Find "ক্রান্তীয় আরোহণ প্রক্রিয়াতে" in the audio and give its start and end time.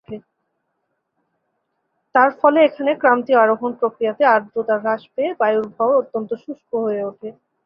3.01-4.23